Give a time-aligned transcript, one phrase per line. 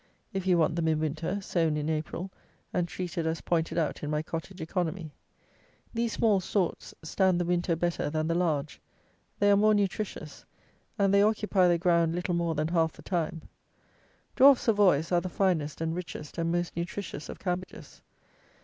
[0.33, 2.31] If you want them in winter, sown in April,
[2.73, 5.11] and treated as pointed out in my Cottage Economy.
[5.93, 8.81] These small sorts stand the winter better than the large;
[9.37, 10.43] they are more nutritious;
[10.97, 13.43] and they occupy the ground little more than half the time.
[14.35, 18.01] Dwarf Savoys are the finest and richest and most nutritious of cabbages.